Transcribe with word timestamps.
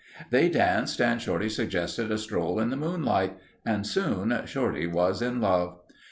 They 0.31 0.49
danced 0.49 0.99
and 0.99 1.21
Shorty 1.21 1.47
suggested 1.47 2.09
a 2.11 2.17
stroll 2.17 2.59
in 2.59 2.71
the 2.71 2.75
moonlight. 2.75 3.37
And 3.63 3.85
soon 3.85 4.33
Shorty 4.47 4.87
was 4.87 5.21
in 5.21 5.39
love. 5.41 5.77